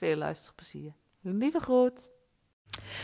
Veel 0.00 0.16
luisterplezier. 0.16 0.92
Lieve 1.20 1.60
groet. 1.60 2.10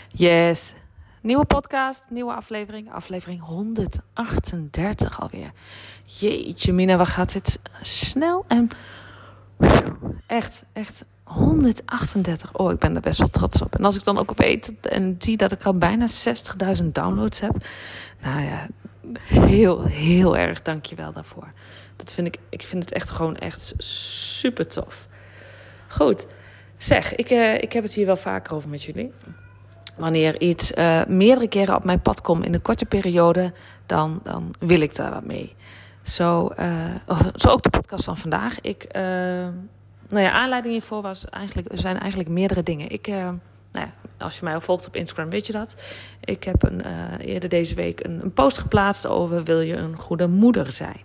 Yes, 0.08 0.74
nieuwe 1.22 1.44
podcast, 1.44 2.04
nieuwe 2.10 2.32
aflevering. 2.32 2.92
Aflevering 2.92 3.40
138 3.40 5.20
alweer. 5.20 5.52
Jeetje 6.04 6.72
mina, 6.72 6.96
wat 6.96 7.08
gaat 7.08 7.32
dit 7.32 7.60
snel 7.82 8.44
en... 8.48 8.68
Echt, 10.26 10.64
echt 10.72 11.04
138. 11.22 12.54
Oh, 12.54 12.72
ik 12.72 12.78
ben 12.78 12.94
er 12.94 13.00
best 13.00 13.18
wel 13.18 13.28
trots 13.28 13.62
op. 13.62 13.74
En 13.74 13.84
als 13.84 13.96
ik 13.96 14.04
dan 14.04 14.18
ook 14.18 14.36
weet 14.36 14.74
en 14.80 15.16
zie 15.18 15.36
dat 15.36 15.52
ik 15.52 15.62
al 15.62 15.78
bijna 15.78 16.06
60.000 16.82 16.86
downloads 16.86 17.40
heb. 17.40 17.66
Nou 18.22 18.42
ja, 18.42 18.66
heel, 19.22 19.84
heel 19.84 20.36
erg 20.36 20.62
dankjewel 20.62 21.12
daarvoor. 21.12 21.52
Dat 21.96 22.12
vind 22.12 22.26
ik, 22.26 22.38
ik 22.48 22.62
vind 22.62 22.82
het 22.82 22.92
echt 22.92 23.10
gewoon 23.10 23.36
echt 23.36 23.74
super 23.78 24.66
tof. 24.66 25.08
Goed, 25.88 26.26
zeg, 26.78 27.14
ik, 27.14 27.30
uh, 27.30 27.54
ik 27.54 27.72
heb 27.72 27.82
het 27.82 27.94
hier 27.94 28.06
wel 28.06 28.16
vaker 28.16 28.54
over 28.54 28.68
met 28.68 28.82
jullie. 28.82 29.12
Wanneer 29.96 30.40
iets 30.40 30.72
uh, 30.72 31.04
meerdere 31.04 31.48
keren 31.48 31.76
op 31.76 31.84
mijn 31.84 32.00
pad 32.00 32.20
komt 32.20 32.44
in 32.44 32.54
een 32.54 32.62
korte 32.62 32.84
periode, 32.84 33.52
dan, 33.86 34.20
dan 34.22 34.54
wil 34.58 34.80
ik 34.80 34.94
daar 34.94 35.10
wat 35.10 35.24
mee. 35.24 35.54
Zo, 36.02 36.50
uh, 36.60 36.94
zo 37.34 37.48
ook 37.48 37.62
de 37.62 37.70
podcast 37.70 38.04
van 38.04 38.16
vandaag. 38.16 38.60
Ik, 38.60 38.86
nou 40.08 40.24
ja, 40.24 40.30
aanleiding 40.30 40.74
hiervoor 40.74 41.02
was 41.02 41.28
eigenlijk, 41.28 41.68
zijn 41.72 41.98
eigenlijk 41.98 42.30
meerdere 42.30 42.62
dingen. 42.62 42.90
Ik 42.90 43.06
nou 43.06 43.86
ja, 43.86 43.92
als 44.18 44.38
je 44.38 44.44
mij 44.44 44.54
al 44.54 44.60
volgt 44.60 44.86
op 44.86 44.96
Instagram, 44.96 45.30
weet 45.30 45.46
je 45.46 45.52
dat. 45.52 45.76
Ik 46.24 46.44
heb 46.44 46.62
een, 46.62 46.82
eerder 47.18 47.48
deze 47.48 47.74
week 47.74 48.04
een, 48.04 48.22
een, 48.22 48.32
post 48.32 48.58
geplaatst 48.58 49.06
over: 49.06 49.44
wil 49.44 49.60
je 49.60 49.76
een 49.76 49.96
goede 49.96 50.26
moeder 50.26 50.72
zijn? 50.72 51.00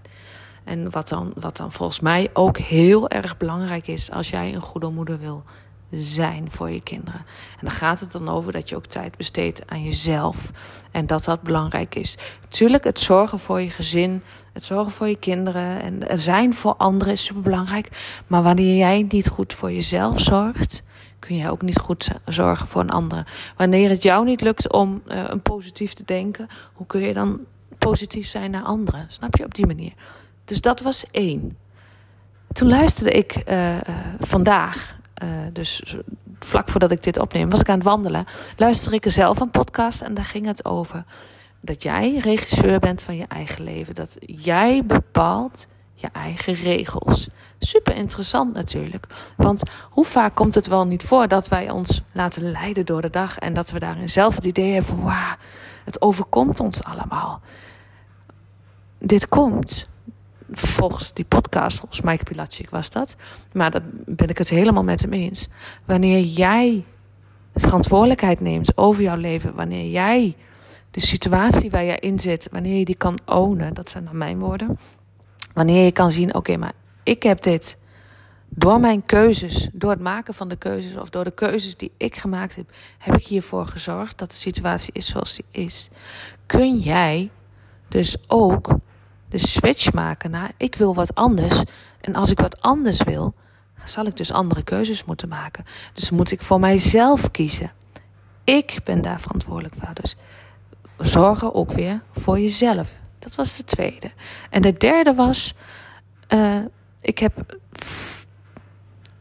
En 0.72 0.90
wat 0.90 1.10
dan, 1.10 1.32
wat 1.36 1.58
dan 1.58 1.72
volgens 1.72 2.00
mij 2.00 2.30
ook 2.34 2.58
heel 2.58 3.10
erg 3.10 3.38
belangrijk 3.38 3.88
is 3.88 4.12
als 4.12 4.30
jij 4.30 4.54
een 4.54 4.62
goede 4.62 4.90
moeder 4.90 5.20
wil 5.20 5.44
zijn 5.92 6.52
voor 6.52 6.70
je 6.70 6.82
kinderen. 6.82 7.20
En 7.52 7.62
dan 7.62 7.72
gaat 7.72 8.00
het 8.00 8.12
dan 8.12 8.30
over 8.30 8.52
dat 8.52 8.70
je 8.70 8.76
ook 8.76 8.86
tijd 8.86 9.18
besteedt 9.18 9.70
aan 9.70 9.84
jezelf. 9.84 10.52
En 10.92 11.06
dat 11.06 11.24
dat 11.24 11.42
belangrijk 11.42 11.96
is. 11.96 12.18
Tuurlijk, 12.50 12.84
het 12.84 13.00
zorgen 13.00 13.40
voor 13.40 13.62
je 13.62 13.70
gezin, 13.70 14.24
het 14.54 14.64
zorgen 14.64 14.92
voor 14.92 15.08
je 15.08 15.16
kinderen 15.16 15.82
en 15.82 16.10
er 16.10 16.18
zijn 16.18 16.54
voor 16.54 16.76
anderen 16.76 17.14
is 17.14 17.26
super 17.26 17.42
belangrijk. 17.42 17.90
Maar 18.28 18.44
wanneer 18.44 18.78
jij 18.78 19.06
niet 19.10 19.28
goed 19.28 19.54
voor 19.54 19.72
jezelf 19.72 20.20
zorgt, 20.20 20.84
kun 21.20 21.36
je 21.36 21.52
ook 21.52 21.62
niet 21.62 21.80
goed 21.80 22.10
zorgen 22.26 22.68
voor 22.68 22.82
een 22.82 22.90
andere. 22.90 23.26
Wanneer 23.58 23.90
het 23.90 24.04
jou 24.04 24.26
niet 24.26 24.42
lukt 24.42 24.72
om 24.72 25.02
uh, 25.08 25.24
een 25.28 25.42
positief 25.42 25.94
te 25.94 26.04
denken, 26.06 26.48
hoe 26.74 26.86
kun 26.88 27.02
je 27.02 27.14
dan 27.14 27.40
positief 27.78 28.28
zijn 28.28 28.52
naar 28.52 28.64
anderen? 28.64 29.06
Snap 29.08 29.36
je 29.36 29.46
op 29.46 29.56
die 29.56 29.66
manier? 29.66 29.94
Dus 30.46 30.62
dat 30.62 30.82
was 30.82 31.06
één. 31.12 31.58
Toen 32.54 32.68
luisterde 32.68 33.12
ik 33.12 33.44
uh, 33.50 33.74
uh, 33.74 33.80
vandaag, 34.20 35.00
dus 35.54 35.96
vlak 36.40 36.70
voordat 36.70 36.92
ik 36.92 37.04
dit 37.04 37.20
opneem, 37.20 37.50
was 37.50 37.60
ik 37.60 37.70
aan 37.70 37.76
het 37.76 37.84
wandelen. 37.84 38.26
Luisterde 38.56 38.96
ik 38.96 39.06
er 39.06 39.12
zelf 39.12 39.40
een 39.40 39.50
podcast 39.50 40.02
en 40.02 40.14
daar 40.14 40.26
ging 40.26 40.46
het 40.46 40.66
over 40.66 41.06
dat 41.62 41.84
jij 41.84 42.18
regisseur 42.18 42.80
bent 42.80 43.04
van 43.04 43.16
je 43.16 43.26
eigen 43.28 43.64
leven. 43.64 43.96
Dat 43.96 44.18
jij 44.20 44.86
bepaalt 44.86 45.68
je 45.94 46.08
eigen 46.12 46.54
regels. 46.54 47.30
Super 47.60 47.96
interessant 47.96 48.54
natuurlijk. 48.54 49.08
Want 49.38 49.64
hoe 49.90 50.06
vaak 50.06 50.36
komt 50.36 50.56
het 50.56 50.68
wel 50.68 50.86
niet 50.86 51.04
voor 51.04 51.28
dat 51.28 51.48
wij 51.48 51.70
ons 51.70 52.02
laten 52.12 52.52
leiden 52.52 52.86
door 52.86 53.02
de 53.02 53.10
dag 53.10 53.40
en 53.40 53.54
dat 53.54 53.72
we 53.72 53.80
daarin 53.80 54.10
zelf 54.10 54.36
het 54.36 54.46
idee 54.46 54.74
hebben: 54.74 54.90
van, 54.90 55.04
wauw, 55.04 55.36
het 55.86 56.02
overkomt 56.02 56.60
ons 56.60 56.84
allemaal. 56.84 57.42
Dit 59.00 59.28
komt 59.28 59.90
volgens 60.52 61.14
die 61.14 61.26
podcast, 61.26 61.78
volgens 61.78 62.02
Mike 62.02 62.24
Pilatschik 62.24 62.70
was 62.70 62.90
dat. 62.90 63.16
Maar 63.54 63.72
daar 63.72 63.82
ben 64.06 64.28
ik 64.28 64.38
het 64.38 64.50
helemaal 64.50 64.84
met 64.84 65.02
hem 65.02 65.14
eens. 65.14 65.48
Wanneer 65.86 66.20
jij 66.20 66.86
verantwoordelijkheid 67.56 68.40
neemt 68.40 68.78
over 68.78 69.04
jouw 69.04 69.18
leven, 69.18 69.56
wanneer 69.56 69.90
jij 69.90 70.36
de 70.92 71.00
situatie 71.00 71.70
waar 71.70 71.84
je 71.84 72.00
in 72.00 72.20
zit, 72.20 72.48
wanneer 72.52 72.78
je 72.78 72.86
die 72.86 72.96
kan 72.96 73.20
ownen, 73.26 73.74
dat 73.74 73.90
zijn 73.90 74.06
dan 74.06 74.18
mijn 74.18 74.40
woorden. 74.40 74.80
Wanneer 75.54 75.86
je 75.86 75.92
kan 75.92 76.12
zien, 76.12 76.36
oké, 76.36 76.58
maar 76.58 76.74
ik 77.04 77.24
heb 77.24 77.42
dit 77.42 77.78
door 78.50 78.80
mijn 78.80 79.04
keuzes, 79.04 79.70
door 79.74 79.90
het 79.90 80.00
maken 80.00 80.34
van 80.34 80.48
de 80.48 80.56
keuzes 80.56 80.98
of 80.98 81.10
door 81.10 81.24
de 81.24 81.32
keuzes 81.32 81.76
die 81.76 81.92
ik 81.98 82.16
gemaakt 82.16 82.56
heb, 82.56 82.70
heb 82.98 83.16
ik 83.16 83.26
hiervoor 83.26 83.66
gezorgd 83.66 84.18
dat 84.18 84.30
de 84.30 84.36
situatie 84.36 84.94
is 84.94 85.10
zoals 85.10 85.36
die 85.36 85.64
is. 85.64 85.90
Kun 86.46 86.78
jij 86.78 87.30
dus 87.88 88.18
ook 88.28 88.76
de 89.32 89.38
switch 89.38 89.94
maken 89.94 90.32
naar 90.32 90.52
ik 90.58 90.76
wil 90.76 90.94
wat 90.96 91.16
anders. 91.16 91.64
En 92.02 92.16
als 92.16 92.32
ik 92.32 92.40
wat 92.40 92.62
anders 92.62 93.04
wil, 93.04 93.34
zal 93.84 94.06
ik 94.06 94.18
dus 94.18 94.32
andere 94.32 94.64
keuzes 94.64 95.04
moeten 95.04 95.28
maken. 95.28 95.66
Dus 95.94 96.12
moet 96.12 96.32
ik 96.32 96.42
voor 96.42 96.60
mijzelf 96.60 97.32
kiezen. 97.32 97.72
Ik 98.44 98.80
ben 98.84 99.02
daar 99.02 99.20
verantwoordelijk 99.20 99.76
voor. 99.76 99.94
Dus 99.94 100.16
zorgen 100.98 101.54
ook 101.54 101.72
weer 101.72 102.02
voor 102.12 102.40
jezelf. 102.40 103.00
Dat 103.20 103.36
was 103.36 103.58
de 103.58 103.64
tweede. 103.64 104.12
En 104.50 104.62
de 104.62 104.78
derde 104.78 105.14
was, 105.14 105.54
uh, 106.30 106.58
ik 107.02 107.20
heb, 107.20 107.58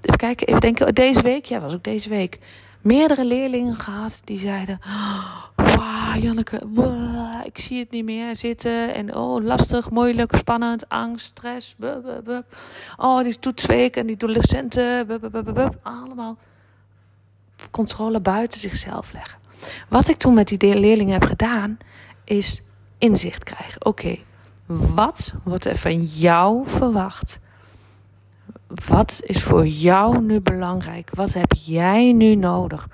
even 0.01 0.19
kijken, 0.19 0.47
even 0.47 0.61
denken, 0.61 0.95
deze 0.95 1.23
week, 1.23 1.45
ja, 1.45 1.61
was 1.61 1.75
ook 1.75 1.85
deze 1.85 2.09
week, 2.09 2.39
meerdere 2.81 3.25
leerlingen 3.25 3.77
gehad 3.77 4.23
die 4.25 4.39
zeiden, 4.39 4.81
wauw, 5.57 6.21
Janneke, 6.21 6.63
ik 7.45 7.59
zie 7.59 7.79
het 7.79 7.91
niet 7.91 8.05
meer 8.05 8.37
zitten 8.37 8.95
en 8.95 9.15
oh, 9.15 9.45
lastig, 9.45 9.91
moeilijk, 9.91 10.37
spannend, 10.37 10.89
angst, 10.89 11.27
stress, 11.27 11.75
buh, 11.79 12.05
buh, 12.05 12.23
buh. 12.25 12.43
oh, 12.97 13.23
die 13.23 13.39
toetsweek 13.39 13.97
en 13.97 14.07
die 14.07 14.17
docenten, 14.17 15.07
allemaal 15.83 16.37
controle 17.71 18.21
buiten 18.21 18.61
zichzelf 18.61 19.13
leggen. 19.13 19.39
Wat 19.89 20.09
ik 20.09 20.17
toen 20.17 20.35
met 20.35 20.49
die 20.49 20.75
leerlingen 20.75 21.13
heb 21.13 21.25
gedaan, 21.25 21.79
is 22.25 22.63
inzicht 22.99 23.43
krijgen. 23.45 23.85
Oké, 23.85 24.19
wat 24.67 25.35
wordt 25.45 25.65
er 25.65 25.77
van 25.77 26.03
jou 26.03 26.69
verwacht? 26.69 27.41
Wat 28.89 29.21
is 29.25 29.43
voor 29.43 29.67
jou 29.67 30.21
nu 30.21 30.41
belangrijk? 30.41 31.11
Wat 31.15 31.33
heb 31.33 31.53
jij 31.53 32.13
nu 32.13 32.35
nodig? 32.35 32.89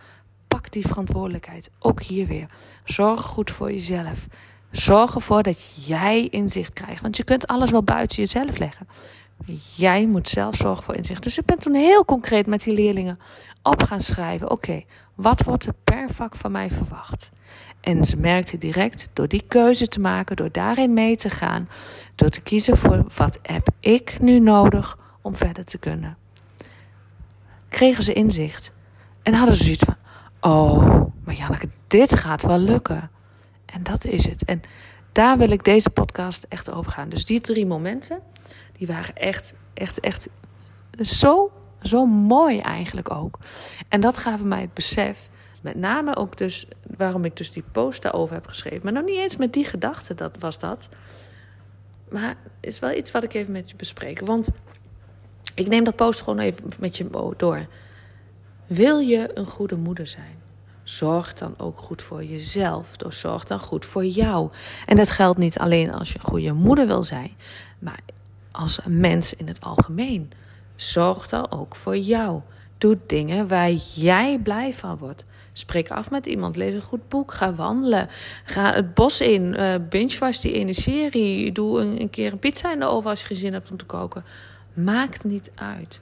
Pak 0.48 0.70
die 0.70 0.87
verantwoordelijkheid. 0.87 1.70
Ook 1.78 2.03
hier 2.03 2.26
weer. 2.26 2.47
Zorg 2.84 3.21
goed 3.21 3.50
voor 3.50 3.72
jezelf. 3.72 4.27
Zorg 4.71 5.15
ervoor 5.15 5.42
dat 5.42 5.86
jij 5.86 6.28
inzicht 6.28 6.72
krijgt. 6.72 7.03
Want 7.03 7.16
je 7.16 7.24
kunt 7.24 7.47
alles 7.47 7.71
wel 7.71 7.83
buiten 7.83 8.16
jezelf 8.16 8.59
leggen. 8.59 8.89
Jij 9.77 10.06
moet 10.06 10.28
zelf 10.28 10.56
zorgen 10.56 10.84
voor 10.84 10.95
inzicht. 10.95 11.22
Dus 11.22 11.39
ik 11.39 11.45
ben 11.45 11.59
toen 11.59 11.74
heel 11.74 12.04
concreet 12.04 12.47
met 12.47 12.62
die 12.62 12.74
leerlingen 12.74 13.18
op 13.62 13.83
gaan 13.83 14.00
schrijven. 14.00 14.50
Oké, 14.50 14.83
wat 15.15 15.42
wordt 15.42 15.66
er 15.66 15.74
per 15.84 16.10
vak 16.10 16.36
van 16.36 16.53
mij 16.53 16.71
verwacht? 16.71 17.30
En 17.80 18.04
ze 18.04 18.16
merkte 18.16 18.56
direct 18.56 19.09
door 19.12 19.28
die 19.28 19.45
keuze 19.48 19.86
te 19.86 20.00
maken, 20.00 20.36
door 20.36 20.53
daarin 20.53 20.92
mee 20.92 21.16
te 21.16 21.30
gaan, 21.30 21.68
door 22.15 22.28
te 22.28 22.42
kiezen 22.42 22.77
voor 22.77 23.04
wat 23.16 23.39
heb 23.42 23.68
ik 23.80 24.21
nu 24.21 24.39
nodig 24.39 24.98
om 25.26 25.34
verder 25.34 25.64
te 25.64 25.78
kunnen. 25.78 26.16
Kregen 27.68 28.02
ze 28.02 28.12
inzicht 28.12 28.72
en 29.22 29.34
hadden 29.34 29.54
ze 29.54 29.64
zoiets 29.64 29.84
van: 29.84 29.96
Oh, 30.40 31.06
maar 31.24 31.34
Janneke, 31.34 31.68
dit 31.86 32.18
gaat 32.18 32.42
wel 32.42 32.58
lukken. 32.58 33.10
En 33.66 33.82
dat 33.82 34.04
is 34.04 34.26
het. 34.26 34.44
En 34.44 34.60
daar 35.12 35.38
wil 35.38 35.50
ik 35.50 35.64
deze 35.64 35.90
podcast 35.90 36.46
echt 36.48 36.70
over 36.70 36.92
gaan. 36.92 37.08
Dus 37.08 37.24
die 37.24 37.40
drie 37.40 37.66
momenten, 37.66 38.20
die 38.72 38.86
waren 38.86 39.14
echt, 39.14 39.54
echt, 39.74 40.00
echt 40.00 40.28
zo, 41.00 41.52
zo 41.82 42.06
mooi 42.06 42.58
eigenlijk 42.58 43.10
ook. 43.10 43.38
En 43.88 44.00
dat 44.00 44.16
gaven 44.16 44.48
mij 44.48 44.60
het 44.60 44.74
besef 44.74 45.28
Met 45.62 45.76
name 45.76 46.16
ook 46.16 46.36
dus 46.36 46.68
waarom 46.96 47.24
ik 47.24 47.36
dus 47.36 47.52
die 47.52 47.64
post 47.72 48.02
daarover 48.02 48.34
heb 48.34 48.46
geschreven. 48.46 48.80
Maar 48.82 48.92
nog 48.92 49.04
niet 49.04 49.18
eens 49.18 49.36
met 49.36 49.52
die 49.52 49.64
gedachte 49.64 50.14
dat 50.14 50.36
was 50.38 50.58
dat. 50.58 50.88
Maar 52.10 52.34
is 52.60 52.78
wel 52.78 52.92
iets 52.92 53.10
wat 53.10 53.24
ik 53.24 53.34
even 53.34 53.52
met 53.52 53.70
je 53.70 53.76
bespreek. 53.76 54.20
Want 54.20 54.48
ik 55.56 55.68
neem 55.68 55.84
dat 55.84 55.97
post 55.97 56.22
gewoon 56.22 56.38
even 56.38 56.64
met 56.78 56.97
je 56.97 57.34
door. 57.36 57.66
Wil 58.66 58.98
je 58.98 59.30
een 59.34 59.47
goede 59.47 59.76
moeder 59.76 60.06
zijn? 60.06 60.42
Zorg 60.82 61.32
dan 61.32 61.54
ook 61.56 61.78
goed 61.78 62.03
voor 62.03 62.24
jezelf. 62.24 62.94
Zorg 63.08 63.44
dan 63.44 63.58
goed 63.58 63.84
voor 63.84 64.04
jou. 64.04 64.50
En 64.86 64.97
dat 64.97 65.10
geldt 65.10 65.38
niet 65.38 65.58
alleen 65.58 65.92
als 65.92 66.12
je 66.12 66.18
een 66.18 66.24
goede 66.24 66.53
moeder 66.53 66.86
wil 66.86 67.04
zijn, 67.04 67.30
maar 67.78 68.00
als 68.50 68.84
een 68.84 69.00
mens 69.00 69.34
in 69.34 69.48
het 69.48 69.60
algemeen. 69.60 70.30
Zorg 70.76 71.28
dan 71.28 71.50
ook 71.50 71.76
voor 71.76 71.97
jou. 71.97 72.41
Doe 72.78 72.98
dingen 73.06 73.48
waar 73.48 73.72
jij 73.94 74.38
blij 74.42 74.72
van 74.72 74.97
wordt. 74.97 75.24
Spreek 75.52 75.91
af 75.91 76.10
met 76.10 76.26
iemand, 76.26 76.56
lees 76.56 76.74
een 76.74 76.82
goed 76.82 77.09
boek, 77.09 77.32
ga 77.32 77.54
wandelen. 77.54 78.09
Ga 78.44 78.72
het 78.72 78.94
bos 78.94 79.20
in, 79.20 79.42
uh, 79.42 79.74
binge-watch 79.88 80.41
die 80.41 80.52
ene 80.52 80.72
serie. 80.72 81.52
Doe 81.52 81.80
een, 81.80 82.10
keer 82.10 82.32
een 82.32 82.38
pizza 82.38 82.72
in 82.72 82.78
de 82.78 82.86
oven 82.86 83.10
als 83.10 83.24
je 83.26 83.34
geen 83.34 83.52
hebt 83.52 83.70
om 83.70 83.76
te 83.76 83.84
koken. 83.84 84.24
Maakt 84.76 85.24
niet 85.24 85.50
uit. 85.54 86.00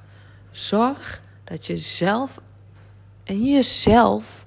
Zorg 0.51 1.23
dat 1.45 1.67
je 1.67 1.77
zelf 1.77 2.41
en 3.25 3.45
jezelf 3.45 4.47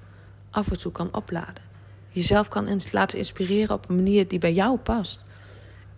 af 0.50 0.70
en 0.70 0.78
toe 0.78 0.92
kan 0.92 1.14
opladen. 1.14 1.62
Jezelf 2.08 2.48
kan 2.48 2.80
laten 2.92 3.18
inspireren 3.18 3.74
op 3.74 3.88
een 3.88 3.96
manier 3.96 4.28
die 4.28 4.38
bij 4.38 4.52
jou 4.52 4.78
past. 4.78 5.22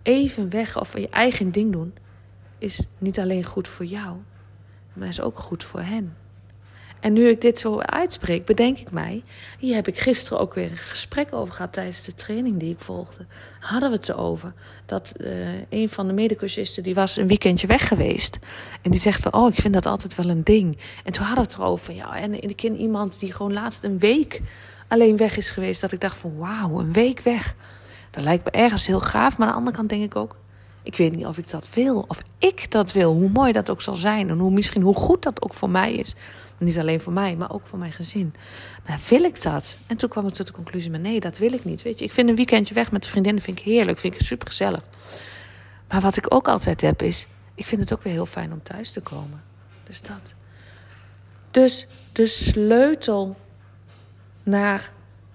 Even 0.01 0.49
weg 0.49 0.79
of 0.79 0.97
je 0.97 1.09
eigen 1.09 1.51
ding 1.51 1.71
doen 1.71 1.93
is 2.57 2.87
niet 2.97 3.19
alleen 3.19 3.45
goed 3.45 3.67
voor 3.67 3.85
jou, 3.85 4.17
maar 4.93 5.07
is 5.07 5.21
ook 5.21 5.37
goed 5.37 5.63
voor 5.63 5.81
hen. 5.81 6.15
En 7.01 7.13
nu 7.13 7.29
ik 7.29 7.41
dit 7.41 7.59
zo 7.59 7.79
uitspreek, 7.79 8.45
bedenk 8.45 8.77
ik 8.77 8.91
mij. 8.91 9.23
Hier 9.59 9.75
heb 9.75 9.87
ik 9.87 9.99
gisteren 9.99 10.39
ook 10.39 10.53
weer 10.53 10.71
een 10.71 10.77
gesprek 10.77 11.33
over 11.33 11.53
gehad 11.53 11.73
tijdens 11.73 12.03
de 12.03 12.13
training 12.13 12.59
die 12.59 12.71
ik 12.71 12.79
volgde. 12.79 13.25
Hadden 13.59 13.89
we 13.89 13.95
het 13.95 14.09
erover 14.09 14.53
dat 14.85 15.13
uh, 15.17 15.47
een 15.69 15.89
van 15.89 16.07
de 16.07 16.13
medecursisten 16.13 16.83
die 16.83 16.95
was 16.95 17.17
een 17.17 17.27
weekendje 17.27 17.67
weg 17.67 17.87
geweest. 17.87 18.39
En 18.81 18.91
die 18.91 18.99
zegt 18.99 19.21
van, 19.21 19.33
oh, 19.33 19.49
ik 19.49 19.59
vind 19.61 19.73
dat 19.73 19.85
altijd 19.85 20.15
wel 20.15 20.29
een 20.29 20.43
ding. 20.43 20.77
En 21.03 21.11
toen 21.11 21.25
hadden 21.25 21.43
we 21.43 21.49
het 21.51 21.59
erover, 21.59 21.93
ja, 21.93 22.15
en 22.15 22.41
ik 22.41 22.55
ken 22.55 22.75
iemand 22.75 23.19
die 23.19 23.33
gewoon 23.33 23.53
laatst 23.53 23.83
een 23.83 23.99
week 23.99 24.41
alleen 24.87 25.17
weg 25.17 25.37
is 25.37 25.49
geweest. 25.49 25.81
Dat 25.81 25.91
ik 25.91 25.99
dacht 25.99 26.17
van, 26.17 26.37
wauw, 26.37 26.79
een 26.79 26.93
week 26.93 27.19
weg. 27.19 27.55
Dat 28.11 28.23
lijkt 28.23 28.45
me 28.45 28.51
ergens 28.51 28.87
heel 28.87 28.99
gaaf, 28.99 29.37
maar 29.37 29.47
aan 29.47 29.53
de 29.53 29.59
andere 29.59 29.75
kant 29.75 29.89
denk 29.89 30.03
ik 30.03 30.15
ook, 30.15 30.35
ik 30.83 30.95
weet 30.95 31.15
niet 31.15 31.25
of 31.25 31.37
ik 31.37 31.49
dat 31.49 31.67
wil. 31.73 32.05
Of 32.07 32.21
ik 32.37 32.71
dat 32.71 32.91
wil. 32.91 33.13
Hoe 33.13 33.29
mooi 33.29 33.51
dat 33.51 33.69
ook 33.69 33.81
zal 33.81 33.95
zijn. 33.95 34.29
En 34.29 34.39
hoe, 34.39 34.51
misschien 34.51 34.81
hoe 34.81 34.95
goed 34.95 35.23
dat 35.23 35.41
ook 35.41 35.53
voor 35.53 35.69
mij 35.69 35.93
is. 35.93 36.15
Niet 36.57 36.79
alleen 36.79 37.01
voor 37.01 37.13
mij, 37.13 37.35
maar 37.35 37.51
ook 37.51 37.67
voor 37.67 37.79
mijn 37.79 37.91
gezin. 37.91 38.33
Maar 38.87 38.99
wil 39.09 39.23
ik 39.23 39.41
dat? 39.41 39.77
En 39.87 39.97
toen 39.97 40.09
kwam 40.09 40.27
ik 40.27 40.33
tot 40.33 40.47
de 40.47 40.53
conclusie: 40.53 40.91
nee, 40.91 41.19
dat 41.19 41.37
wil 41.37 41.53
ik 41.53 41.65
niet. 41.65 41.81
Weet 41.81 41.99
je, 41.99 42.05
ik 42.05 42.11
vind 42.11 42.29
een 42.29 42.35
weekendje 42.35 42.73
weg 42.73 42.91
met 42.91 43.07
vriendinnen 43.07 43.43
vind 43.43 43.59
ik 43.59 43.65
heerlijk. 43.65 43.97
Vind 43.97 44.15
ik 44.15 44.21
super 44.21 44.47
gezellig. 44.47 44.81
Maar 45.87 46.01
wat 46.01 46.17
ik 46.17 46.33
ook 46.33 46.47
altijd 46.47 46.81
heb 46.81 47.01
is: 47.01 47.27
ik 47.55 47.65
vind 47.65 47.81
het 47.81 47.93
ook 47.93 48.03
weer 48.03 48.13
heel 48.13 48.25
fijn 48.25 48.51
om 48.51 48.63
thuis 48.63 48.91
te 48.91 49.01
komen. 49.01 49.43
Dus 49.83 50.01
dat. 50.01 50.35
Dus 51.51 51.87
de 52.11 52.25
sleutel 52.25 53.35
naar 54.43 54.91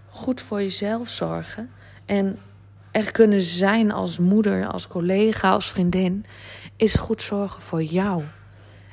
goed 0.09 0.41
voor 0.41 0.63
jezelf 0.63 1.09
zorgen 1.09 1.71
en 2.05 2.39
er 2.97 3.13
kunnen 3.13 3.43
zijn 3.43 3.93
als 3.93 4.19
moeder, 4.19 4.67
als 4.67 4.89
collega, 4.89 5.51
als 5.51 5.71
vriendin, 5.71 6.25
is 6.77 6.95
goed 6.95 7.23
zorgen 7.23 7.63
voor 7.63 7.83
jou. 7.83 8.23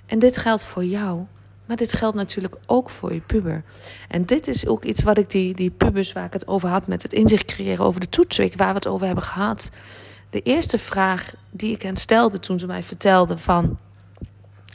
En 0.05 0.19
dit 0.19 0.37
geldt 0.37 0.63
voor 0.63 0.85
jou, 0.85 1.21
maar 1.65 1.77
dit 1.77 1.93
geldt 1.93 2.15
natuurlijk 2.15 2.55
ook 2.65 2.89
voor 2.89 3.13
je 3.13 3.19
puber. 3.19 3.63
En 4.07 4.25
dit 4.25 4.47
is 4.47 4.67
ook 4.67 4.83
iets 4.83 5.03
wat 5.03 5.17
ik 5.17 5.29
die, 5.29 5.53
die 5.53 5.69
pubers 5.69 6.13
waar 6.13 6.25
ik 6.25 6.33
het 6.33 6.47
over 6.47 6.69
had 6.69 6.87
met 6.87 7.01
het 7.01 7.13
inzicht 7.13 7.45
creëren 7.45 7.85
over 7.85 7.99
de 7.99 8.09
toetsweek, 8.09 8.55
waar 8.55 8.67
we 8.67 8.73
het 8.73 8.87
over 8.87 9.05
hebben 9.05 9.23
gehad. 9.23 9.69
De 10.29 10.41
eerste 10.41 10.77
vraag 10.77 11.33
die 11.51 11.71
ik 11.71 11.81
hen 11.81 11.97
stelde 11.97 12.39
toen 12.39 12.59
ze 12.59 12.67
mij 12.67 12.83
vertelden 12.83 13.39
van... 13.39 13.77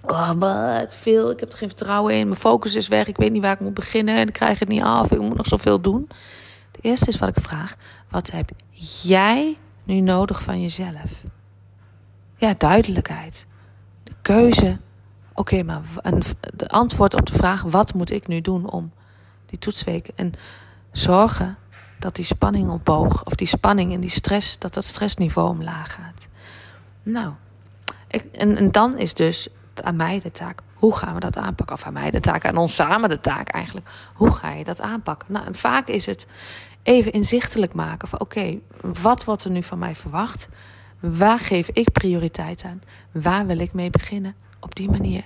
Oh, 0.06 0.30
wat 0.38 0.96
veel, 0.96 1.30
ik 1.30 1.40
heb 1.40 1.52
er 1.52 1.58
geen 1.58 1.68
vertrouwen 1.68 2.14
in, 2.14 2.28
mijn 2.28 2.40
focus 2.40 2.74
is 2.74 2.88
weg, 2.88 3.06
ik 3.06 3.16
weet 3.16 3.32
niet 3.32 3.42
waar 3.42 3.52
ik 3.52 3.60
moet 3.60 3.74
beginnen 3.74 4.16
en 4.16 4.26
ik 4.26 4.32
krijg 4.32 4.58
het 4.58 4.68
niet 4.68 4.82
af, 4.82 5.12
ik 5.12 5.20
moet 5.20 5.36
nog 5.36 5.46
zoveel 5.46 5.80
doen. 5.80 6.08
De 6.80 6.88
eerste 6.88 7.08
is 7.08 7.18
wat 7.18 7.36
ik 7.36 7.42
vraag, 7.42 7.76
wat 8.08 8.30
heb 8.30 8.50
jij 9.02 9.58
nu 9.84 10.00
nodig 10.00 10.42
van 10.42 10.60
jezelf? 10.60 11.22
Ja, 12.36 12.54
duidelijkheid. 12.58 13.46
De 14.02 14.12
keuze. 14.22 14.78
Oké, 15.34 15.62
maar 15.62 15.82
een, 16.02 16.22
de 16.54 16.68
antwoord 16.68 17.14
op 17.14 17.26
de 17.26 17.32
vraag: 17.32 17.62
wat 17.62 17.94
moet 17.94 18.10
ik 18.10 18.26
nu 18.26 18.40
doen 18.40 18.70
om 18.70 18.92
die 19.46 19.58
toetsweek? 19.58 20.08
En 20.14 20.32
zorgen 20.92 21.56
dat 21.98 22.16
die 22.16 22.24
spanning 22.24 22.70
opboog, 22.70 23.24
of 23.24 23.34
die 23.34 23.46
spanning 23.46 23.92
en 23.92 24.00
die 24.00 24.10
stress, 24.10 24.58
dat 24.58 24.74
dat 24.74 24.84
stressniveau 24.84 25.48
omlaag 25.48 25.92
gaat. 25.92 26.28
Nou, 27.02 27.32
ik, 28.08 28.24
en, 28.32 28.56
en 28.56 28.70
dan 28.70 28.98
is 28.98 29.14
dus 29.14 29.48
aan 29.82 29.96
mij 29.96 30.20
de 30.20 30.30
taak. 30.30 30.60
Hoe 30.74 30.96
gaan 30.96 31.14
we 31.14 31.20
dat 31.20 31.36
aanpakken? 31.36 31.76
Of 31.76 31.84
aan 31.84 31.92
mij 31.92 32.10
de 32.10 32.20
taak, 32.20 32.44
aan 32.44 32.56
ons 32.56 32.74
samen 32.74 33.08
de 33.08 33.20
taak 33.20 33.48
eigenlijk. 33.48 33.88
Hoe 34.14 34.30
ga 34.30 34.50
je 34.50 34.64
dat 34.64 34.80
aanpakken? 34.80 35.32
Nou, 35.32 35.46
en 35.46 35.54
vaak 35.54 35.88
is 35.88 36.06
het 36.06 36.26
even 36.82 37.12
inzichtelijk 37.12 37.74
maken 37.74 38.08
van 38.08 38.20
oké, 38.20 38.58
wat 38.80 39.24
wordt 39.24 39.44
er 39.44 39.50
nu 39.50 39.62
van 39.62 39.78
mij 39.78 39.94
verwacht? 39.94 40.48
Waar 41.00 41.38
geef 41.38 41.68
ik 41.68 41.92
prioriteit 41.92 42.64
aan? 42.64 42.82
Waar 43.12 43.46
wil 43.46 43.58
ik 43.58 43.72
mee 43.72 43.90
beginnen? 43.90 44.34
Op 44.60 44.74
die 44.74 44.90
manier. 44.90 45.24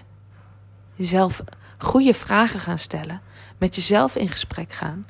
Jezelf 0.95 1.43
goede 1.79 2.15
vragen 2.15 2.61
gaan 2.61 2.79
stellen, 2.79 3.21
met 3.59 3.75
jezelf 3.75 4.17
in 4.17 4.29
gesprek 4.29 4.73
gaan 4.73 5.07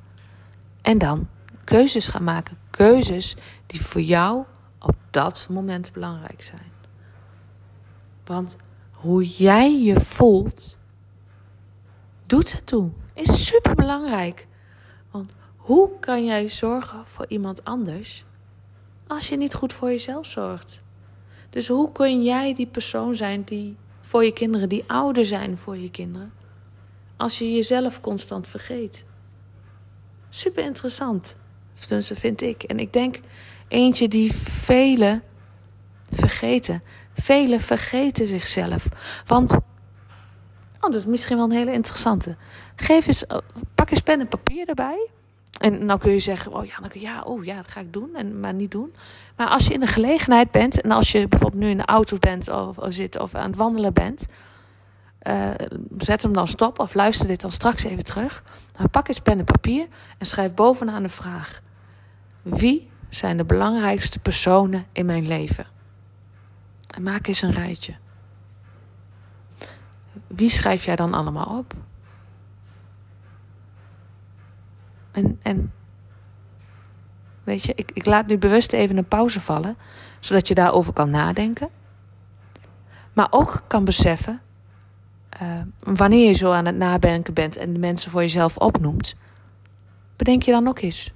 en 0.83 0.99
dan 0.99 1.29
keuzes 1.65 2.07
gaan 2.07 2.25
maken. 2.25 2.59
Keuzes 2.71 3.37
die 3.67 3.81
voor 3.81 4.01
jou 4.01 4.45
op 4.79 4.97
dat 5.11 5.47
moment 5.51 5.93
belangrijk 5.93 6.43
zijn. 6.43 6.73
Want 8.25 8.57
hoe 8.91 9.25
jij 9.25 9.83
je 9.83 10.01
voelt, 10.01 10.79
doet 12.27 12.53
het 12.53 12.67
toe. 12.67 12.91
Is 13.15 13.47
super 13.47 13.75
belangrijk. 13.75 14.47
Hoe 15.63 15.91
kan 16.01 16.25
jij 16.25 16.49
zorgen 16.49 17.07
voor 17.07 17.27
iemand 17.29 17.65
anders 17.65 18.25
als 19.07 19.29
je 19.29 19.37
niet 19.37 19.55
goed 19.55 19.73
voor 19.73 19.89
jezelf 19.89 20.27
zorgt? 20.27 20.83
Dus 21.51 21.69
hoe 21.69 21.93
kun 21.93 22.23
jij 22.23 22.55
die 22.55 22.67
persoon 22.67 23.15
zijn 23.17 23.43
die 23.45 23.77
voor 24.01 24.25
je 24.25 24.33
kinderen, 24.33 24.69
die 24.69 24.85
ouder 24.87 25.25
zijn 25.25 25.57
voor 25.59 25.77
je 25.77 25.91
kinderen, 25.91 26.33
als 27.17 27.39
je 27.39 27.53
jezelf 27.53 28.01
constant 28.01 28.49
vergeet? 28.49 29.05
Super 30.29 30.65
interessant, 30.65 31.37
tenminste 31.75 32.17
vind 32.17 32.43
ik. 32.43 32.63
En 32.63 32.79
ik 32.79 32.93
denk 32.93 33.21
eentje 33.69 34.09
die 34.09 34.33
velen 34.35 35.23
vergeten. 36.11 36.83
Velen 37.13 37.61
vergeten 37.61 38.27
zichzelf. 38.27 38.89
Want, 39.27 39.53
oh, 39.53 39.61
dat 40.81 40.95
is 40.95 41.07
misschien 41.07 41.37
wel 41.37 41.45
een 41.45 41.57
hele 41.57 41.73
interessante. 41.73 42.37
Geef 42.77 43.07
eens, 43.07 43.27
eh, 43.27 43.39
pak 43.75 43.91
eens 43.91 44.01
pen 44.01 44.21
en 44.21 44.29
papier 44.29 44.69
erbij. 44.69 45.11
En 45.61 45.87
dan 45.87 45.99
kun 45.99 46.13
je 46.13 46.19
zeggen, 46.19 46.55
oh 46.55 46.65
ja, 46.65 46.75
dan, 46.81 46.91
ja, 46.93 47.23
oh 47.23 47.45
ja, 47.45 47.57
dat 47.57 47.71
ga 47.71 47.81
ik 47.81 47.93
doen, 47.93 48.15
en, 48.15 48.41
maar 48.41 48.55
niet 48.55 48.71
doen. 48.71 48.95
Maar 49.37 49.49
als 49.49 49.67
je 49.67 49.75
in 49.75 49.81
de 49.81 49.87
gelegenheid 49.87 50.51
bent, 50.51 50.81
en 50.81 50.91
als 50.91 51.13
je 51.13 51.29
bijvoorbeeld 51.29 51.63
nu 51.63 51.71
in 51.71 51.77
de 51.77 51.85
auto 51.85 52.19
bent 52.19 52.49
of, 52.49 52.77
zit 52.89 53.19
of 53.19 53.35
aan 53.35 53.47
het 53.47 53.57
wandelen 53.57 53.93
bent, 53.93 54.27
uh, 55.23 55.51
zet 55.99 56.23
hem 56.23 56.33
dan 56.33 56.49
stop 56.49 56.79
of 56.79 56.95
luister 56.95 57.27
dit 57.27 57.41
dan 57.41 57.53
straks 57.53 57.85
even 57.85 58.05
terug. 58.05 58.45
Maar 58.79 58.89
pak 58.89 59.09
eens 59.09 59.19
pen 59.19 59.39
en 59.39 59.45
papier 59.45 59.87
en 60.19 60.27
schrijf 60.27 60.55
bovenaan 60.55 61.03
de 61.03 61.09
vraag: 61.09 61.61
Wie 62.43 62.91
zijn 63.09 63.37
de 63.37 63.45
belangrijkste 63.45 64.19
personen 64.19 64.87
in 64.93 65.07
mijn 65.07 65.27
leven? 65.27 65.67
En 66.95 67.03
maak 67.03 67.27
eens 67.27 67.43
een 67.43 67.53
rijtje. 67.53 67.95
Wie 70.27 70.51
schrijf 70.51 70.85
jij 70.85 70.97
dan 70.97 71.15
allemaal 71.15 71.59
op? 71.59 71.75
En, 75.13 75.39
en 75.43 75.73
weet 77.45 77.63
je, 77.63 77.73
ik, 77.75 77.91
ik 77.95 78.07
laat 78.07 78.27
nu 78.27 78.39
bewust 78.39 78.73
even 78.73 78.97
een 78.97 79.09
pauze 79.09 79.41
vallen, 79.41 79.77
zodat 80.21 80.49
je 80.49 80.55
daarover 80.55 80.93
kan 80.93 81.11
nadenken. 81.11 81.69
Maar 83.13 83.27
ook 83.31 83.63
kan 83.67 83.85
beseffen, 83.85 84.41
uh, 85.43 85.61
wanneer 85.79 86.27
je 86.27 86.33
zo 86.33 86.53
aan 86.53 86.67
het 86.67 86.77
nadenken 86.77 87.35
bent 87.35 87.57
en 87.57 87.73
de 87.73 87.79
mensen 87.79 88.11
voor 88.11 88.21
jezelf 88.21 88.57
opnoemt, 88.57 89.15
bedenk 90.17 90.43
je 90.43 90.53
dan 90.53 90.69
ook 90.69 90.79
eens, 90.79 91.13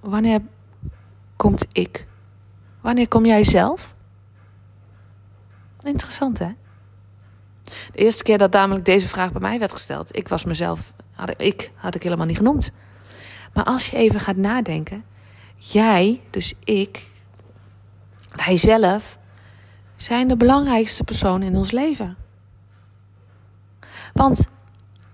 wanneer 0.00 0.40
komt 1.36 1.66
ik? 1.72 2.06
Wanneer 2.80 3.08
kom 3.08 3.26
jij 3.26 3.44
zelf? 3.44 3.94
Interessant 5.82 6.38
hè? 6.38 6.48
De 7.92 7.98
eerste 7.98 8.22
keer 8.22 8.38
dat 8.38 8.52
namelijk 8.52 8.84
deze 8.84 9.08
vraag 9.08 9.32
bij 9.32 9.40
mij 9.40 9.58
werd 9.58 9.72
gesteld, 9.72 10.16
ik 10.16 10.28
was 10.28 10.44
mezelf, 10.44 10.94
had 11.12 11.34
ik, 11.36 11.72
had 11.74 11.94
ik 11.94 12.02
helemaal 12.02 12.26
niet 12.26 12.36
genoemd. 12.36 12.72
Maar 13.52 13.64
als 13.64 13.90
je 13.90 13.96
even 13.96 14.20
gaat 14.20 14.36
nadenken, 14.36 15.04
jij, 15.56 16.20
dus 16.30 16.54
ik, 16.64 17.10
wij 18.46 18.56
zelf, 18.56 19.18
zijn 19.96 20.28
de 20.28 20.36
belangrijkste 20.36 21.04
persoon 21.04 21.42
in 21.42 21.56
ons 21.56 21.70
leven. 21.70 22.16
Want 24.12 24.48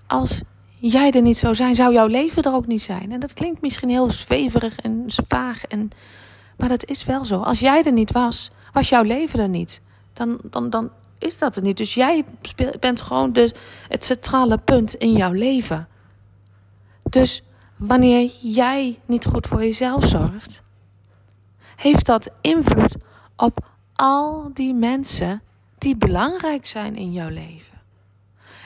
als 0.06 0.42
jij 0.78 1.10
er 1.10 1.22
niet 1.22 1.36
zou 1.36 1.54
zijn, 1.54 1.74
zou 1.74 1.92
jouw 1.92 2.06
leven 2.06 2.42
er 2.42 2.54
ook 2.54 2.66
niet 2.66 2.82
zijn. 2.82 3.12
En 3.12 3.20
dat 3.20 3.32
klinkt 3.32 3.60
misschien 3.60 3.88
heel 3.88 4.10
zweverig 4.10 4.78
en 4.78 5.04
vaag, 5.06 5.64
en, 5.64 5.90
maar 6.56 6.68
dat 6.68 6.84
is 6.84 7.04
wel 7.04 7.24
zo. 7.24 7.40
Als 7.40 7.60
jij 7.60 7.82
er 7.82 7.92
niet 7.92 8.12
was, 8.12 8.50
was 8.72 8.88
jouw 8.88 9.02
leven 9.02 9.40
er 9.40 9.48
niet. 9.48 9.80
Dan, 10.12 10.38
dan, 10.42 10.70
dan 10.70 10.90
is 11.18 11.38
dat 11.38 11.56
er 11.56 11.62
niet. 11.62 11.76
Dus 11.76 11.94
jij 11.94 12.24
bent 12.80 13.00
gewoon 13.00 13.32
de, 13.32 13.54
het 13.88 14.04
centrale 14.04 14.58
punt 14.58 14.94
in 14.94 15.12
jouw 15.12 15.32
leven. 15.32 15.88
Dus 17.02 17.42
wanneer 17.76 18.30
jij 18.40 18.98
niet 19.06 19.24
goed 19.24 19.46
voor 19.46 19.60
jezelf 19.60 20.06
zorgt, 20.06 20.62
heeft 21.76 22.06
dat 22.06 22.30
invloed 22.40 22.94
op 23.36 23.66
al 23.94 24.50
die 24.54 24.74
mensen 24.74 25.42
die 25.78 25.96
belangrijk 25.96 26.66
zijn 26.66 26.96
in 26.96 27.12
jouw 27.12 27.28
leven. 27.28 27.80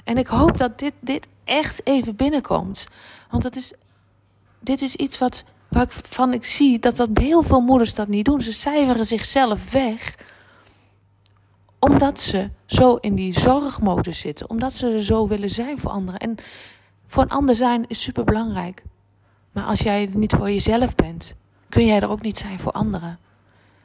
En 0.05 0.19
ik 0.19 0.27
hoop 0.27 0.57
dat 0.57 0.79
dit, 0.79 0.95
dit 1.01 1.29
echt 1.45 1.87
even 1.87 2.17
binnenkomt. 2.17 2.89
Want 3.31 3.43
het 3.43 3.57
is, 3.57 3.75
dit 4.61 4.83
is 4.83 4.97
iets 4.97 5.19
wat, 5.19 5.45
waarvan 5.69 6.33
ik 6.33 6.45
zie 6.45 6.79
dat, 6.79 6.97
dat 6.97 7.09
heel 7.13 7.43
veel 7.43 7.61
moeders 7.61 7.95
dat 7.95 8.09
niet 8.09 8.25
doen. 8.25 8.41
Ze 8.41 8.53
cijferen 8.53 9.05
zichzelf 9.05 9.73
weg 9.73 10.17
omdat 11.79 12.21
ze 12.21 12.51
zo 12.67 12.95
in 12.95 13.15
die 13.15 13.39
zorgmodus 13.39 14.19
zitten. 14.19 14.51
Omdat 14.51 14.73
ze 14.73 14.93
er 14.93 15.03
zo 15.03 15.29
willen 15.29 15.51
zijn 15.51 15.79
voor 15.79 15.91
anderen. 15.91 16.21
En 16.21 16.37
voor 17.07 17.23
een 17.23 17.29
ander 17.29 17.55
zijn 17.55 17.85
is 17.89 18.03
super 18.03 18.25
belangrijk. 18.25 18.83
Maar 19.53 19.65
als 19.65 19.81
jij 19.81 20.09
er 20.09 20.17
niet 20.17 20.33
voor 20.33 20.51
jezelf 20.51 20.95
bent, 20.95 21.35
kun 21.69 21.87
jij 21.87 22.01
er 22.01 22.11
ook 22.11 22.23
niet 22.23 22.39
zijn 22.39 22.61
voor 22.61 22.73
anderen. 22.73 23.19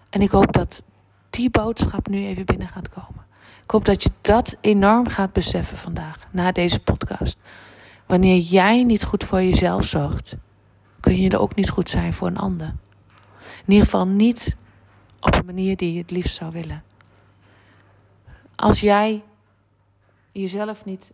En 0.10 0.22
ik 0.22 0.32
hoop 0.32 0.54
dat 0.54 0.84
die 1.30 1.50
boodschap 1.50 2.08
nu 2.08 2.26
even 2.26 2.46
binnen 2.46 2.68
gaat 2.68 2.90
komen. 2.90 3.26
Ik 3.64 3.72
hoop 3.72 3.86
dat 3.86 4.04
je 4.04 4.10
dat 4.22 4.58
enorm 4.62 5.08
gaat 5.08 5.34
beseffen 5.34 5.78
vandaag, 5.78 6.28
na 6.32 6.52
deze 6.52 6.80
podcast. 6.80 7.38
Wanneer 8.06 8.38
jij 8.38 8.84
niet 8.84 9.04
goed 9.04 9.24
voor 9.24 9.44
jezelf 9.44 9.84
zorgt, 9.84 10.36
kun 11.00 11.22
je 11.22 11.30
er 11.30 11.40
ook 11.40 11.56
niet 11.56 11.70
goed 11.70 11.90
zijn 11.90 12.14
voor 12.14 12.28
een 12.28 12.38
ander. 12.38 12.76
In 13.40 13.72
ieder 13.72 13.86
geval 13.86 14.08
niet 14.08 14.56
op 15.20 15.36
een 15.36 15.46
manier 15.46 15.78
die 15.78 15.94
je 15.94 16.00
het 16.00 16.12
liefst 16.12 16.36
zou 16.36 16.52
willen. 16.52 16.84
Als 18.56 18.80
jij 18.80 19.24
jezelf 20.32 20.86
niet 20.86 21.12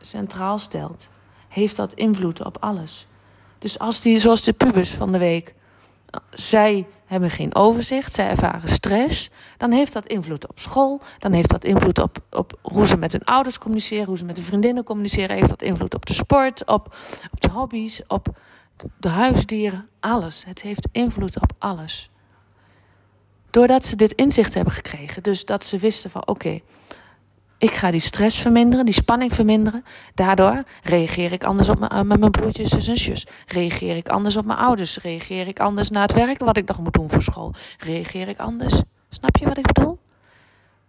centraal 0.00 0.58
stelt, 0.58 1.10
heeft 1.48 1.76
dat 1.76 1.92
invloed 1.92 2.44
op 2.44 2.56
alles. 2.60 3.06
Dus 3.58 3.78
als 3.78 4.00
die, 4.00 4.18
zoals 4.18 4.42
de 4.42 4.52
pubers 4.52 4.90
van 4.90 5.12
de 5.12 5.18
week, 5.18 5.54
zij 6.30 6.86
hebben 7.06 7.30
geen 7.30 7.54
overzicht, 7.54 8.14
zij 8.14 8.28
ervaren 8.28 8.68
stress, 8.68 9.30
dan 9.56 9.70
heeft 9.70 9.92
dat 9.92 10.06
invloed 10.06 10.48
op 10.48 10.58
school, 10.58 11.00
dan 11.18 11.32
heeft 11.32 11.50
dat 11.50 11.64
invloed 11.64 11.98
op, 11.98 12.18
op 12.30 12.58
hoe 12.62 12.86
ze 12.86 12.96
met 12.96 13.12
hun 13.12 13.24
ouders 13.24 13.58
communiceren, 13.58 14.06
hoe 14.06 14.18
ze 14.18 14.24
met 14.24 14.36
hun 14.36 14.44
vriendinnen 14.44 14.84
communiceren, 14.84 15.36
heeft 15.36 15.48
dat 15.48 15.62
invloed 15.62 15.94
op 15.94 16.06
de 16.06 16.12
sport, 16.12 16.66
op, 16.66 16.96
op 17.32 17.40
de 17.40 17.50
hobby's, 17.50 18.00
op 18.06 18.28
de 18.98 19.08
huisdieren, 19.08 19.88
alles. 20.00 20.44
Het 20.44 20.62
heeft 20.62 20.88
invloed 20.92 21.40
op 21.40 21.52
alles. 21.58 22.10
Doordat 23.50 23.84
ze 23.84 23.96
dit 23.96 24.12
inzicht 24.12 24.54
hebben 24.54 24.72
gekregen, 24.72 25.22
dus 25.22 25.44
dat 25.44 25.64
ze 25.64 25.78
wisten 25.78 26.10
van 26.10 26.26
oké, 26.26 26.60
ik 27.58 27.74
ga 27.74 27.90
die 27.90 28.00
stress 28.00 28.38
verminderen, 28.38 28.84
die 28.84 28.94
spanning 28.94 29.34
verminderen. 29.34 29.84
Daardoor 30.14 30.62
reageer 30.82 31.32
ik 31.32 31.44
anders 31.44 31.68
op 31.68 31.78
mijn, 31.78 31.90
eh, 31.90 32.02
met 32.02 32.18
mijn 32.18 32.30
broertjes 32.30 32.72
en 32.72 32.82
zusjes. 32.82 33.26
Reageer 33.46 33.96
ik 33.96 34.08
anders 34.08 34.36
op 34.36 34.44
mijn 34.44 34.58
ouders. 34.58 34.98
Reageer 34.98 35.48
ik 35.48 35.60
anders 35.60 35.90
naar 35.90 36.02
het 36.02 36.12
werk 36.12 36.38
wat 36.38 36.56
ik 36.56 36.68
nog 36.68 36.78
moet 36.78 36.92
doen 36.92 37.10
voor 37.10 37.22
school. 37.22 37.54
Reageer 37.78 38.28
ik 38.28 38.38
anders. 38.38 38.82
Snap 39.08 39.36
je 39.36 39.46
wat 39.46 39.58
ik 39.58 39.66
bedoel? 39.66 39.98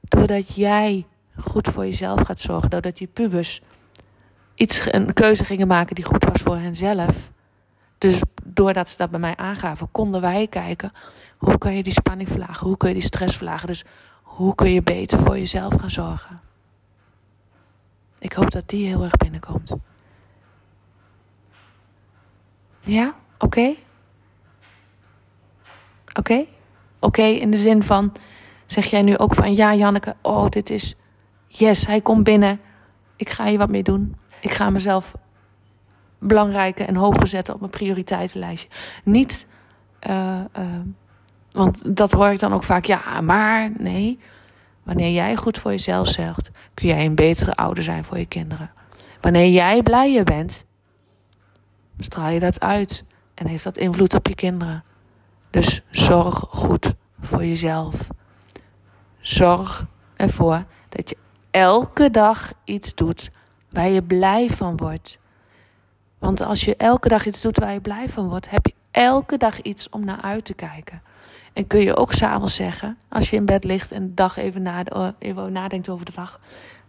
Doordat 0.01 0.55
jij 0.55 1.05
goed 1.38 1.67
voor 1.67 1.86
jezelf 1.86 2.21
gaat 2.21 2.39
zorgen. 2.39 2.69
Doordat 2.69 2.97
die 2.97 3.07
pubers 3.07 3.62
iets, 4.55 4.93
een 4.93 5.13
keuze 5.13 5.45
gingen 5.45 5.67
maken 5.67 5.95
die 5.95 6.05
goed 6.05 6.24
was 6.24 6.41
voor 6.41 6.57
henzelf. 6.57 7.31
Dus 7.97 8.21
doordat 8.43 8.89
ze 8.89 8.97
dat 8.97 9.09
bij 9.09 9.19
mij 9.19 9.36
aangaven, 9.36 9.91
konden 9.91 10.21
wij 10.21 10.47
kijken 10.47 10.91
hoe 11.38 11.57
kan 11.57 11.75
je 11.75 11.83
die 11.83 11.93
spanning 11.93 12.29
verlagen, 12.29 12.67
hoe 12.67 12.77
kun 12.77 12.88
je 12.88 12.93
die 12.93 13.03
stress 13.03 13.36
verlagen. 13.36 13.67
Dus 13.67 13.83
hoe 14.21 14.55
kun 14.55 14.71
je 14.71 14.81
beter 14.81 15.19
voor 15.19 15.38
jezelf 15.38 15.74
gaan 15.79 15.91
zorgen. 15.91 16.47
Ik 18.19 18.33
hoop 18.33 18.51
dat 18.51 18.69
die 18.69 18.88
heel 18.88 19.03
erg 19.03 19.17
binnenkomt. 19.17 19.75
Ja, 22.79 23.15
oké. 23.38 23.75
Oké? 26.13 26.45
Oké, 27.00 27.24
in 27.24 27.51
de 27.51 27.57
zin 27.57 27.83
van, 27.83 28.13
zeg 28.65 28.86
jij 28.86 29.01
nu 29.01 29.17
ook 29.17 29.36
van, 29.36 29.55
ja 29.55 29.74
Janneke, 29.74 30.15
oh 30.21 30.50
dit 30.50 30.69
is, 30.69 30.95
yes, 31.47 31.88
hij 31.88 32.01
komt 32.01 32.24
binnen. 32.24 32.59
Ik 33.15 33.29
ga 33.29 33.45
hier 33.45 33.57
wat 33.57 33.69
mee 33.69 33.83
doen. 33.83 34.15
Ik 34.39 34.51
ga 34.51 34.69
mezelf 34.69 35.15
belangrijker 36.19 36.88
en 36.88 36.95
hoger 36.95 37.27
zetten 37.27 37.53
op 37.53 37.59
mijn 37.59 37.71
prioriteitenlijstje. 37.71 38.69
Niet, 39.03 39.47
uh, 40.09 40.39
uh, 40.57 40.65
want 41.51 41.95
dat 41.95 42.12
hoor 42.12 42.29
ik 42.29 42.39
dan 42.39 42.53
ook 42.53 42.63
vaak, 42.63 42.86
ja, 42.86 43.21
maar 43.21 43.71
nee. 43.77 44.19
Wanneer 44.88 45.12
jij 45.12 45.36
goed 45.36 45.58
voor 45.58 45.72
jezelf 45.72 46.08
zorgt, 46.08 46.50
kun 46.74 46.88
jij 46.88 47.06
een 47.06 47.15
betere 47.15 47.56
ouder 47.56 47.84
zijn 47.84 48.03
voor 48.03 48.17
je 48.17 48.25
kinderen. 48.25 48.72
Wanneer 49.22 49.50
jij 49.50 49.82
blijer 49.82 50.24
bent, 50.24 50.65
straal 52.00 52.29
je 52.29 52.39
dat 52.39 52.60
uit 52.60 53.03
en 53.34 53.48
heeft 53.48 53.63
dat 53.63 53.77
invloed 53.77 54.13
op 54.13 54.27
je 54.27 54.36
kinderen. 54.36 54.84
Dus 55.50 55.84
zorg 55.89 56.46
goed 56.50 56.94
voor 57.20 57.46
jezelf. 57.46 58.08
Zorg 59.17 59.86
ervoor 60.15 60.65
dat 60.89 61.10
je 61.10 61.17
elke 61.51 62.10
dag 62.10 62.53
iets 62.63 62.96
doet 62.96 63.29
waar 63.70 63.89
je 63.89 64.03
blij 64.03 64.50
van 64.50 64.77
wordt. 64.77 65.20
Want 66.20 66.41
als 66.41 66.65
je 66.65 66.75
elke 66.75 67.10
dag 67.10 67.25
iets 67.25 67.41
doet 67.41 67.58
waar 67.58 67.74
je 67.74 67.82
blij 67.82 68.10
van 68.10 68.29
wordt, 68.29 68.50
heb 68.50 68.65
je 68.65 68.74
elke 68.91 69.38
dag 69.38 69.62
iets 69.62 69.89
om 69.89 70.06
naar 70.06 70.22
uit 70.22 70.46
te 70.46 70.53
kijken. 70.53 71.01
En 71.58 71.68
kun 71.68 71.80
je 71.80 71.96
ook 71.96 72.14
s'avonds 72.14 72.56
zeggen, 72.56 72.98
als 73.10 73.30
je 73.30 73.36
in 73.36 73.46
bed 73.46 73.64
ligt 73.64 73.92
en 73.92 74.08
de 74.08 74.14
dag 74.14 74.38
even, 74.38 74.62
nade, 74.62 75.14
even 75.20 75.52
nadenkt 75.52 75.90
over 75.90 76.06
de 76.06 76.12
dag. 76.16 76.40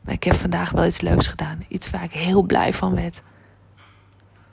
Maar 0.01 0.15
ik 0.15 0.25
heb 0.25 0.35
vandaag 0.35 0.71
wel 0.71 0.85
iets 0.85 1.01
leuks 1.01 1.29
gedaan. 1.29 1.65
Iets 1.69 1.91
waar 1.91 2.05
ik 2.05 2.13
heel 2.13 2.43
blij 2.43 2.73
van 2.73 2.95
werd. 2.95 3.23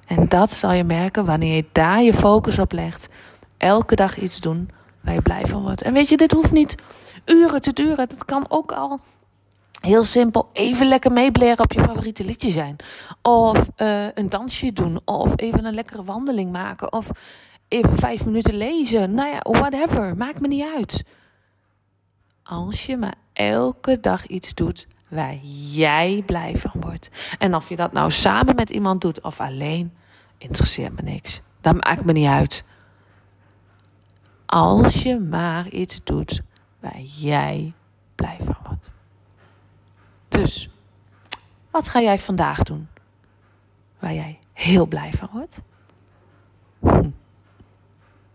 En 0.06 0.28
dat 0.28 0.54
zal 0.54 0.72
je 0.72 0.84
merken 0.84 1.26
wanneer 1.26 1.56
je 1.56 1.66
daar 1.72 2.02
je 2.02 2.14
focus 2.14 2.60
op 2.60 2.72
legt. 2.72 3.10
Elke 3.58 3.96
dag 3.96 4.18
iets 4.18 4.40
doen 4.40 4.70
waar 5.02 5.14
je 5.14 5.22
blij 5.22 5.46
van 5.46 5.62
wordt. 5.62 5.82
En 5.82 5.94
weet 5.94 6.10
je, 6.10 6.18
dit 6.18 6.32
hoeft 6.32 6.52
niet 6.52 6.76
uren 7.26 7.62
te 7.62 7.74
duren. 7.74 8.10
Dat 8.10 8.26
kan 8.26 8.46
ook 8.50 8.72
al 8.72 9.00
heel 9.82 10.04
simpel 10.04 10.50
even 10.54 10.88
lekker 10.88 11.12
meebleren 11.12 11.64
op 11.64 11.74
je 11.74 11.82
favoriete 11.82 12.26
liedje 12.26 12.52
zijn. 12.52 12.76
Of 13.22 13.70
uh, 13.78 14.06
een 14.14 14.30
dansje 14.30 14.74
doen. 14.74 15.00
Of 15.06 15.34
even 15.36 15.66
een 15.66 15.74
lekkere 15.74 16.04
wandeling 16.04 16.52
maken. 16.52 16.94
Of 16.94 17.10
even 17.68 17.98
vijf 17.98 18.26
minuten 18.26 18.54
lezen. 18.58 19.14
Nou 19.14 19.30
ja, 19.30 19.40
whatever. 19.42 20.18
Maakt 20.18 20.40
me 20.40 20.48
niet 20.48 20.66
uit. 20.76 21.06
Als 22.44 22.86
je 22.86 22.98
maar 22.98 23.16
elke 23.34 24.00
dag 24.00 24.26
iets 24.26 24.54
doet 24.54 24.88
waar 25.08 25.36
jij 25.72 26.24
blij 26.26 26.58
van 26.58 26.82
wordt. 26.82 27.10
En 27.40 27.56
of 27.56 27.70
je 27.70 27.76
dat 27.76 27.92
nou 27.92 28.12
samen 28.12 28.56
met 28.56 28.70
iemand 28.70 29.02
doet 29.02 29.22
of 29.22 29.40
alleen, 29.40 29.94
interesseert 30.38 30.96
me 30.96 31.02
niks. 31.02 31.42
Dat 31.62 31.74
maakt 31.74 32.06
me 32.06 32.12
niet 32.12 32.28
uit. 32.28 32.64
Als 34.46 35.04
je 35.04 35.20
maar 35.20 35.70
iets 35.70 36.04
doet 36.04 36.42
waar 36.80 37.02
jij 37.02 37.74
blij 38.16 38.38
van 38.40 38.58
wordt. 38.64 38.94
Dus, 40.28 40.70
wat 41.72 41.88
ga 41.88 42.02
jij 42.02 42.20
vandaag 42.20 42.64
doen 42.64 42.88
waar 44.00 44.14
jij 44.14 44.40
heel 44.54 44.86
blij 44.86 45.12
van 45.14 45.30
wordt? 45.32 45.62